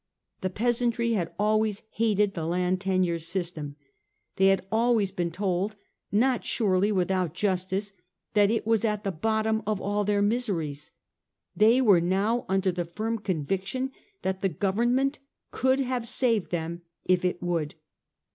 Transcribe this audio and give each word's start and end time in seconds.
The 0.39 0.49
pea 0.49 0.71
santry 0.71 1.13
had 1.13 1.31
always 1.37 1.83
hated 1.91 2.33
the 2.33 2.47
land 2.47 2.81
tenure 2.81 3.19
system; 3.19 3.75
they 4.37 4.47
had 4.47 4.65
always 4.71 5.11
been 5.11 5.29
told, 5.29 5.75
not 6.11 6.43
surely 6.43 6.91
without 6.91 7.35
justice, 7.35 7.93
that 8.33 8.49
it 8.49 8.65
was 8.65 8.83
at 8.83 9.03
the 9.03 9.11
bottom 9.11 9.61
of 9.67 9.79
all 9.79 10.03
their 10.03 10.23
miseries; 10.23 10.91
they 11.55 11.81
were 11.81 12.01
now 12.01 12.47
under 12.49 12.71
the 12.71 12.83
firm 12.85 13.19
conviction 13.19 13.91
that 14.23 14.41
the 14.41 14.49
Govern 14.49 14.95
ment 14.95 15.19
could 15.51 15.79
have 15.81 16.07
saved 16.07 16.49
them 16.49 16.81
if 17.05 17.23
it 17.23 17.39
would. 17.43 17.75